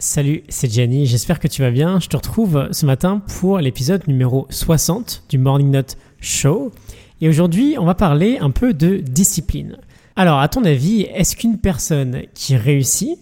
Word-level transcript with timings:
Salut, 0.00 0.44
c'est 0.48 0.72
Jenny, 0.72 1.06
j'espère 1.06 1.40
que 1.40 1.48
tu 1.48 1.60
vas 1.60 1.72
bien. 1.72 1.98
Je 1.98 2.06
te 2.06 2.16
retrouve 2.16 2.68
ce 2.70 2.86
matin 2.86 3.20
pour 3.40 3.58
l'épisode 3.58 4.06
numéro 4.06 4.46
60 4.48 5.24
du 5.28 5.38
Morning 5.38 5.72
Note 5.72 5.96
Show. 6.20 6.70
Et 7.20 7.28
aujourd'hui, 7.28 7.74
on 7.80 7.84
va 7.84 7.96
parler 7.96 8.38
un 8.38 8.50
peu 8.52 8.74
de 8.74 8.98
discipline. 8.98 9.76
Alors, 10.14 10.38
à 10.38 10.46
ton 10.46 10.62
avis, 10.62 11.00
est-ce 11.12 11.34
qu'une 11.34 11.58
personne 11.58 12.22
qui 12.32 12.56
réussit 12.56 13.18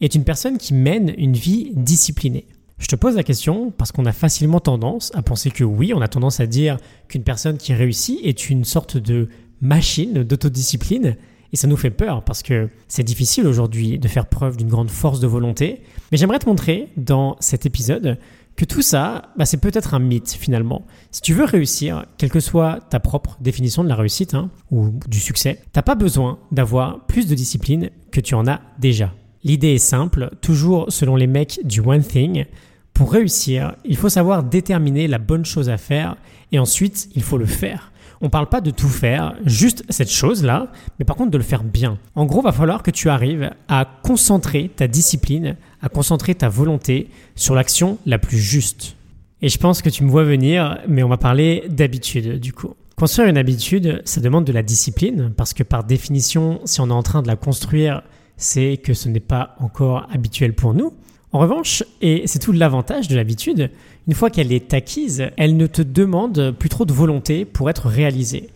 est 0.00 0.14
une 0.14 0.24
personne 0.24 0.56
qui 0.56 0.72
mène 0.72 1.12
une 1.18 1.34
vie 1.34 1.72
disciplinée? 1.74 2.46
Je 2.78 2.86
te 2.86 2.96
pose 2.96 3.16
la 3.16 3.22
question 3.22 3.70
parce 3.70 3.92
qu'on 3.92 4.06
a 4.06 4.12
facilement 4.12 4.60
tendance 4.60 5.12
à 5.14 5.20
penser 5.20 5.50
que 5.50 5.62
oui, 5.62 5.92
on 5.92 6.00
a 6.00 6.08
tendance 6.08 6.40
à 6.40 6.46
dire 6.46 6.78
qu'une 7.06 7.22
personne 7.22 7.58
qui 7.58 7.74
réussit 7.74 8.20
est 8.22 8.48
une 8.48 8.64
sorte 8.64 8.96
de 8.96 9.28
machine 9.60 10.22
d'autodiscipline 10.22 11.16
et 11.54 11.56
ça 11.56 11.68
nous 11.68 11.76
fait 11.76 11.92
peur 11.92 12.24
parce 12.24 12.42
que 12.42 12.68
c'est 12.88 13.04
difficile 13.04 13.46
aujourd'hui 13.46 14.00
de 14.00 14.08
faire 14.08 14.26
preuve 14.26 14.56
d'une 14.56 14.68
grande 14.68 14.90
force 14.90 15.20
de 15.20 15.28
volonté. 15.28 15.82
Mais 16.10 16.18
j'aimerais 16.18 16.40
te 16.40 16.48
montrer 16.48 16.88
dans 16.96 17.36
cet 17.38 17.64
épisode 17.64 18.18
que 18.56 18.64
tout 18.64 18.82
ça, 18.82 19.30
bah, 19.36 19.46
c'est 19.46 19.58
peut-être 19.58 19.94
un 19.94 20.00
mythe 20.00 20.32
finalement. 20.32 20.84
Si 21.12 21.22
tu 21.22 21.32
veux 21.32 21.44
réussir, 21.44 22.06
quelle 22.18 22.30
que 22.30 22.40
soit 22.40 22.80
ta 22.90 22.98
propre 22.98 23.38
définition 23.40 23.84
de 23.84 23.88
la 23.88 23.94
réussite 23.94 24.34
hein, 24.34 24.50
ou 24.72 24.98
du 25.06 25.20
succès, 25.20 25.60
t'as 25.70 25.82
pas 25.82 25.94
besoin 25.94 26.40
d'avoir 26.50 27.06
plus 27.06 27.28
de 27.28 27.36
discipline 27.36 27.90
que 28.10 28.20
tu 28.20 28.34
en 28.34 28.48
as 28.48 28.60
déjà. 28.80 29.14
L'idée 29.44 29.74
est 29.74 29.78
simple, 29.78 30.30
toujours 30.40 30.86
selon 30.88 31.14
les 31.14 31.28
mecs 31.28 31.60
du 31.62 31.78
One 31.78 32.02
Thing. 32.02 32.46
Pour 32.94 33.12
réussir, 33.12 33.76
il 33.84 33.96
faut 33.96 34.08
savoir 34.08 34.42
déterminer 34.42 35.06
la 35.06 35.18
bonne 35.18 35.44
chose 35.44 35.68
à 35.68 35.76
faire 35.76 36.16
et 36.50 36.58
ensuite 36.58 37.10
il 37.14 37.22
faut 37.22 37.38
le 37.38 37.46
faire. 37.46 37.92
On 38.24 38.30
parle 38.30 38.48
pas 38.48 38.62
de 38.62 38.70
tout 38.70 38.88
faire, 38.88 39.34
juste 39.44 39.84
cette 39.90 40.10
chose-là, 40.10 40.72
mais 40.98 41.04
par 41.04 41.14
contre 41.14 41.30
de 41.30 41.36
le 41.36 41.44
faire 41.44 41.62
bien. 41.62 41.98
En 42.14 42.24
gros, 42.24 42.40
va 42.40 42.52
falloir 42.52 42.82
que 42.82 42.90
tu 42.90 43.10
arrives 43.10 43.50
à 43.68 43.86
concentrer 44.02 44.70
ta 44.74 44.88
discipline, 44.88 45.56
à 45.82 45.90
concentrer 45.90 46.34
ta 46.34 46.48
volonté 46.48 47.10
sur 47.34 47.54
l'action 47.54 47.98
la 48.06 48.18
plus 48.18 48.38
juste. 48.38 48.96
Et 49.42 49.50
je 49.50 49.58
pense 49.58 49.82
que 49.82 49.90
tu 49.90 50.04
me 50.04 50.10
vois 50.10 50.24
venir, 50.24 50.78
mais 50.88 51.02
on 51.02 51.08
va 51.10 51.18
parler 51.18 51.64
d'habitude 51.68 52.40
du 52.40 52.54
coup. 52.54 52.72
Construire 52.96 53.28
une 53.28 53.36
habitude, 53.36 54.00
ça 54.06 54.22
demande 54.22 54.46
de 54.46 54.52
la 54.52 54.62
discipline, 54.62 55.30
parce 55.36 55.52
que 55.52 55.62
par 55.62 55.84
définition, 55.84 56.60
si 56.64 56.80
on 56.80 56.88
est 56.88 56.92
en 56.92 57.02
train 57.02 57.20
de 57.20 57.28
la 57.28 57.36
construire, 57.36 58.00
c'est 58.38 58.78
que 58.78 58.94
ce 58.94 59.10
n'est 59.10 59.20
pas 59.20 59.54
encore 59.60 60.08
habituel 60.10 60.54
pour 60.54 60.72
nous. 60.72 60.94
En 61.34 61.40
revanche, 61.40 61.82
et 62.00 62.28
c'est 62.28 62.38
tout 62.38 62.52
l'avantage 62.52 63.08
de 63.08 63.16
l'habitude, 63.16 63.72
une 64.06 64.14
fois 64.14 64.30
qu'elle 64.30 64.52
est 64.52 64.72
acquise, 64.72 65.30
elle 65.36 65.56
ne 65.56 65.66
te 65.66 65.82
demande 65.82 66.54
plus 66.56 66.68
trop 66.68 66.84
de 66.84 66.92
volonté 66.92 67.44
pour 67.44 67.68
être 67.68 67.88
réalisée. 67.88 68.50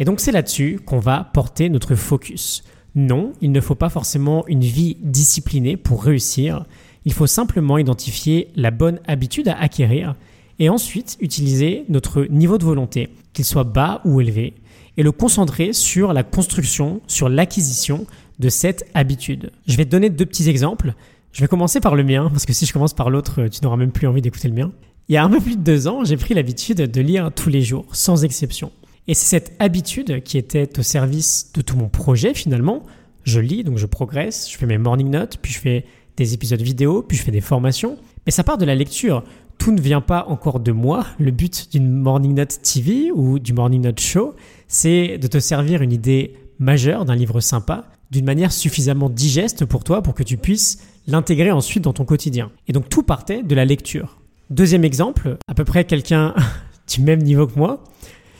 Et 0.00 0.04
donc 0.04 0.18
c'est 0.18 0.32
là-dessus 0.32 0.80
qu'on 0.84 0.98
va 0.98 1.30
porter 1.32 1.68
notre 1.68 1.94
focus. 1.94 2.64
Non, 2.96 3.34
il 3.40 3.52
ne 3.52 3.60
faut 3.60 3.76
pas 3.76 3.88
forcément 3.88 4.44
une 4.48 4.64
vie 4.64 4.96
disciplinée 5.00 5.76
pour 5.76 6.02
réussir. 6.02 6.66
Il 7.04 7.12
faut 7.12 7.28
simplement 7.28 7.78
identifier 7.78 8.48
la 8.56 8.72
bonne 8.72 8.98
habitude 9.06 9.46
à 9.46 9.56
acquérir 9.56 10.16
et 10.58 10.68
ensuite 10.68 11.16
utiliser 11.20 11.84
notre 11.88 12.24
niveau 12.24 12.58
de 12.58 12.64
volonté, 12.64 13.10
qu'il 13.32 13.44
soit 13.44 13.62
bas 13.62 14.00
ou 14.04 14.20
élevé, 14.20 14.54
et 14.96 15.04
le 15.04 15.12
concentrer 15.12 15.72
sur 15.72 16.12
la 16.12 16.24
construction, 16.24 17.00
sur 17.06 17.28
l'acquisition 17.28 18.08
de 18.40 18.48
cette 18.48 18.86
habitude. 18.94 19.52
Je 19.68 19.76
vais 19.76 19.84
te 19.84 19.90
donner 19.90 20.10
deux 20.10 20.26
petits 20.26 20.48
exemples. 20.48 20.94
Je 21.34 21.40
vais 21.40 21.48
commencer 21.48 21.80
par 21.80 21.96
le 21.96 22.04
mien, 22.04 22.28
parce 22.30 22.46
que 22.46 22.52
si 22.52 22.64
je 22.64 22.72
commence 22.72 22.94
par 22.94 23.10
l'autre, 23.10 23.48
tu 23.48 23.64
n'auras 23.64 23.76
même 23.76 23.90
plus 23.90 24.06
envie 24.06 24.22
d'écouter 24.22 24.46
le 24.46 24.54
mien. 24.54 24.70
Il 25.08 25.14
y 25.14 25.16
a 25.16 25.24
un 25.24 25.28
peu 25.28 25.40
plus 25.40 25.56
de 25.56 25.62
deux 25.62 25.88
ans, 25.88 26.04
j'ai 26.04 26.16
pris 26.16 26.32
l'habitude 26.32 26.76
de 26.76 27.00
lire 27.00 27.32
tous 27.34 27.48
les 27.48 27.60
jours, 27.60 27.86
sans 27.90 28.22
exception. 28.22 28.70
Et 29.08 29.14
c'est 29.14 29.26
cette 29.26 29.56
habitude 29.58 30.22
qui 30.22 30.38
était 30.38 30.78
au 30.78 30.82
service 30.82 31.50
de 31.52 31.60
tout 31.60 31.76
mon 31.76 31.88
projet 31.88 32.34
finalement. 32.34 32.84
Je 33.24 33.40
lis, 33.40 33.64
donc 33.64 33.78
je 33.78 33.86
progresse, 33.86 34.48
je 34.48 34.56
fais 34.56 34.66
mes 34.66 34.78
morning 34.78 35.10
notes, 35.10 35.38
puis 35.42 35.52
je 35.52 35.58
fais 35.58 35.84
des 36.16 36.34
épisodes 36.34 36.62
vidéo, 36.62 37.02
puis 37.02 37.18
je 37.18 37.24
fais 37.24 37.32
des 37.32 37.40
formations. 37.40 37.98
Mais 38.26 38.30
ça 38.30 38.44
part 38.44 38.56
de 38.56 38.64
la 38.64 38.76
lecture. 38.76 39.24
Tout 39.58 39.72
ne 39.72 39.80
vient 39.80 40.00
pas 40.00 40.26
encore 40.28 40.60
de 40.60 40.70
moi. 40.70 41.04
Le 41.18 41.32
but 41.32 41.72
d'une 41.72 41.90
morning 41.90 42.34
note 42.34 42.62
TV 42.62 43.10
ou 43.10 43.40
du 43.40 43.52
morning 43.52 43.82
note 43.82 43.98
show, 43.98 44.36
c'est 44.68 45.18
de 45.18 45.26
te 45.26 45.40
servir 45.40 45.82
une 45.82 45.92
idée 45.92 46.36
majeure 46.58 47.04
d'un 47.04 47.14
livre 47.14 47.40
sympa 47.40 47.84
d'une 48.10 48.24
manière 48.24 48.52
suffisamment 48.52 49.08
digeste 49.10 49.64
pour 49.64 49.82
toi 49.82 50.02
pour 50.02 50.14
que 50.14 50.22
tu 50.22 50.36
puisses 50.36 50.78
l'intégrer 51.06 51.50
ensuite 51.50 51.84
dans 51.84 51.92
ton 51.92 52.04
quotidien. 52.04 52.50
Et 52.68 52.72
donc 52.72 52.88
tout 52.88 53.02
partait 53.02 53.42
de 53.42 53.54
la 53.54 53.64
lecture. 53.64 54.20
Deuxième 54.50 54.84
exemple, 54.84 55.36
à 55.48 55.54
peu 55.54 55.64
près 55.64 55.84
quelqu'un 55.84 56.34
du 56.94 57.00
même 57.00 57.22
niveau 57.22 57.46
que 57.46 57.58
moi, 57.58 57.82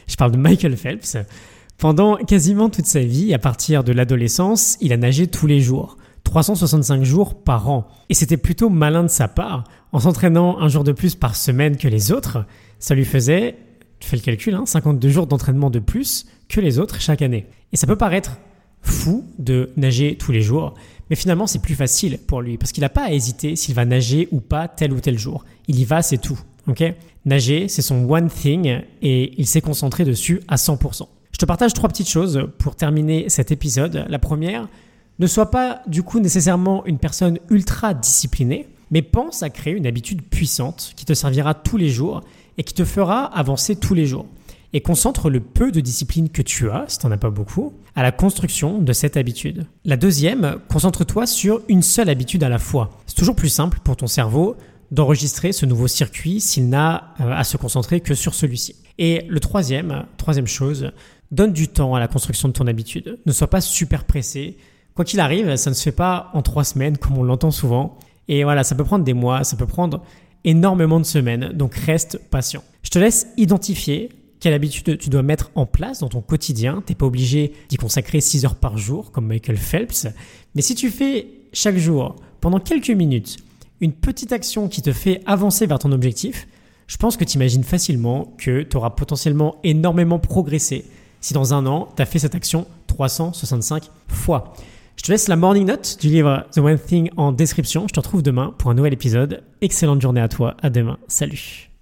je 0.07 0.17
parle 0.17 0.33
de 0.33 0.37
Michael 0.37 0.77
Phelps. 0.77 1.17
Pendant 1.79 2.17
quasiment 2.17 2.71
toute 2.71 2.87
sa 2.87 3.01
vie, 3.01 3.35
à 3.35 3.39
partir 3.39 3.85
de 3.85 3.93
l'adolescence, 3.93 4.77
il 4.81 4.93
a 4.93 4.97
nagé 4.97 5.27
tous 5.27 5.47
les 5.47 5.61
jours, 5.61 5.97
365 6.23 7.03
jours 7.03 7.43
par 7.43 7.69
an. 7.69 7.89
Et 8.11 8.15
c'était 8.15 8.37
plutôt 8.37 8.71
malin 8.71 9.03
de 9.03 9.09
sa 9.09 9.29
part, 9.29 9.65
en 9.93 9.99
s'entraînant 9.99 10.59
un 10.61 10.69
jour 10.69 10.85
de 10.85 10.93
plus 10.93 11.15
par 11.15 11.37
semaine 11.37 11.77
que 11.77 11.89
les 11.89 12.13
autres, 12.13 12.45
ça 12.79 12.95
lui 12.95 13.05
faisait, 13.05 13.57
tu 14.05 14.11
fais 14.11 14.17
le 14.17 14.23
calcul, 14.23 14.55
hein, 14.55 14.67
52 14.67 15.09
jours 15.09 15.27
d'entraînement 15.27 15.71
de 15.71 15.79
plus 15.79 16.27
que 16.49 16.61
les 16.61 16.79
autres 16.79 17.01
chaque 17.01 17.23
année. 17.23 17.47
Et 17.73 17.77
ça 17.77 17.87
peut 17.87 17.97
paraître 17.97 18.39
fou 18.83 19.25
de 19.39 19.71
nager 19.79 20.17
tous 20.19 20.31
les 20.31 20.43
jours, 20.43 20.75
mais 21.09 21.17
finalement, 21.17 21.47
c'est 21.47 21.63
plus 21.63 21.75
facile 21.75 22.19
pour 22.19 22.43
lui 22.43 22.59
parce 22.59 22.73
qu'il 22.73 22.83
n'a 22.83 22.91
pas 22.91 23.05
à 23.05 23.13
hésiter 23.13 23.57
s'il 23.57 23.75
va 23.75 23.87
nager 23.87 24.29
ou 24.31 24.41
pas 24.41 24.69
tel 24.69 24.93
ou 24.93 25.01
tel 25.01 25.19
jour. 25.19 25.45
Il 25.69 25.79
y 25.79 25.85
va, 25.85 26.03
c'est 26.03 26.19
tout. 26.19 26.39
Nager, 27.25 27.69
c'est 27.69 27.81
son 27.81 28.09
one 28.11 28.29
thing 28.29 28.83
et 29.01 29.33
il 29.41 29.47
s'est 29.47 29.63
concentré 29.63 30.05
dessus 30.05 30.43
à 30.49 30.57
100%. 30.57 31.09
Je 31.33 31.39
te 31.39 31.47
partage 31.47 31.73
trois 31.73 31.89
petites 31.89 32.09
choses 32.09 32.49
pour 32.59 32.77
terminer 32.77 33.31
cet 33.31 33.53
épisode. 33.53 34.05
La 34.09 34.19
première, 34.19 34.69
ne 35.19 35.27
sois 35.27 35.51
pas 35.51 35.81
du 35.87 36.03
coup 36.03 36.21
nécessairement 36.21 36.85
une 36.85 36.99
personne 36.99 37.39
ultra 37.49 37.95
disciplinée, 37.95 38.69
mais 38.95 39.03
pense 39.03 39.43
à 39.43 39.51
créer 39.51 39.75
une 39.75 39.89
habitude 39.89 40.23
puissante 40.23 40.93
qui 40.97 41.05
te 41.05 41.13
servira 41.13 41.53
tous 41.53 41.77
les 41.77 41.91
jours 41.91 42.23
et 42.57 42.63
qui 42.63 42.75
te 42.75 42.85
fera 42.85 43.25
avancer 43.25 43.75
tous 43.75 43.93
les 43.93 44.07
jours 44.07 44.27
et 44.73 44.81
concentre 44.81 45.31
le 45.31 45.41
peu 45.41 45.73
de 45.73 45.81
discipline 45.81 46.29
que 46.29 46.43
tu 46.43 46.71
as, 46.71 46.85
si 46.87 46.99
tu 46.99 47.07
n'en 47.07 47.13
as 47.13 47.17
pas 47.17 47.31
beaucoup, 47.31 47.73
à 47.97 48.03
la 48.03 48.13
construction 48.13 48.79
de 48.79 48.93
cette 48.93 49.17
habitude. 49.17 49.67
La 49.85 49.97
deuxième, 49.97 50.59
concentre-toi 50.69 51.27
sur 51.27 51.61
une 51.69 51.83
seule 51.83 52.09
habitude 52.09 52.45
à 52.45 52.49
la 52.49 52.59
fois. 52.59 52.91
C'est 53.07 53.17
toujours 53.17 53.37
plus 53.37 53.49
simple 53.49 53.79
pour 53.83 53.97
ton 53.97 54.07
cerveau 54.07 54.57
d'enregistrer 54.93 55.53
ce 55.53 55.67
nouveau 55.67 55.89
circuit 55.89 56.41
s'il 56.41 56.69
n'a 56.69 57.15
euh, 57.21 57.33
à 57.33 57.43
se 57.43 57.57
concentrer 57.57 58.01
que 58.01 58.15
sur 58.15 58.35
celui-ci. 58.35 58.77
Et 58.99 59.27
le 59.29 59.41
troisième, 59.41 60.07
troisième 60.19 60.47
chose, 60.47 60.93
donne 61.33 61.53
du 61.53 61.67
temps 61.67 61.97
à 61.97 62.01
la 62.01 62.07
construction 62.07 62.47
de 62.49 62.53
ton 62.53 62.69
habitude. 62.69 63.19
Ne 63.27 63.33
sois 63.33 63.51
pas 63.51 63.61
super 63.61 64.05
pressé. 64.05 64.57
Quoi 64.95 65.05
qu'il 65.05 65.19
arrive, 65.19 65.57
ça 65.57 65.71
ne 65.71 65.75
se 65.75 65.83
fait 65.83 65.93
pas 65.93 66.31
en 66.33 66.43
trois 66.43 66.63
semaines 66.63 66.97
comme 66.97 67.19
on 67.19 67.25
l'entend 67.25 67.51
souvent. 67.51 67.99
Et 68.29 68.45
voilà, 68.45 68.65
ça 68.65 68.75
peut 68.75 68.85
prendre 68.85 69.05
des 69.05 69.15
mois, 69.15 69.45
ça 69.45 69.57
peut 69.57 69.67
prendre 69.67 70.03
énormément 70.45 71.01
de 71.01 71.05
semaines, 71.05 71.53
donc 71.55 71.75
reste 71.75 72.19
patient. 72.31 72.63
Je 72.83 72.91
te 72.91 72.99
laisse 72.99 73.29
identifier 73.37 74.11
quelle 74.41 74.53
habitude 74.53 74.99
tu 74.99 75.09
dois 75.09 75.23
mettre 75.23 75.51
en 75.55 75.65
place 75.65 76.01
dans 76.01 76.09
ton 76.09 76.21
quotidien. 76.21 76.83
Tu 76.87 76.93
n'es 76.93 76.97
pas 76.97 77.07
obligé 77.07 77.53
d'y 77.69 77.77
consacrer 77.77 78.21
6 78.21 78.45
heures 78.45 78.57
par 78.57 78.77
jour 78.77 79.11
comme 79.11 79.27
Michael 79.27 79.57
Phelps. 79.57 80.07
Mais 80.55 80.63
si 80.63 80.75
tu 80.75 80.91
fais 80.91 81.29
chaque 81.53 81.79
jour, 81.79 82.17
pendant 82.41 82.61
quelques 82.61 82.91
minutes, 82.91 83.39
une 83.81 83.93
petite 83.93 84.33
action 84.33 84.69
qui 84.69 84.83
te 84.83 84.93
fait 84.93 85.23
avancer 85.25 85.67
vers 85.67 85.79
ton 85.79 85.93
objectif, 85.93 86.47
je 86.87 86.99
pense 86.99 87.17
que 87.17 87.25
tu 87.25 87.37
imagines 87.37 87.65
facilement 87.65 88.35
que 88.37 88.63
tu 88.63 88.77
auras 88.77 88.91
potentiellement 88.91 89.57
énormément 89.65 90.19
progressé 90.19 90.85
si 91.25 91.33
dans 91.33 91.55
un 91.55 91.65
an, 91.65 91.89
tu 91.97 92.03
as 92.03 92.05
fait 92.05 92.19
cette 92.19 92.35
action 92.35 92.67
365 92.87 93.91
fois. 94.09 94.53
Je 95.05 95.13
laisse 95.13 95.29
la 95.29 95.37
morning 95.37 95.67
note 95.67 95.99
du 96.01 96.09
livre 96.09 96.47
The 96.51 96.59
One 96.61 96.79
Thing 96.79 97.11
en 97.19 97.31
description. 97.31 97.87
Je 97.87 97.93
te 97.93 98.01
retrouve 98.01 98.23
demain 98.23 98.55
pour 98.57 98.71
un 98.71 98.75
nouvel 98.75 98.95
épisode. 98.95 99.43
Excellente 99.61 100.01
journée 100.01 100.23
à 100.23 100.29
toi. 100.29 100.57
À 100.63 100.71
demain. 100.71 100.97
Salut. 101.09 101.69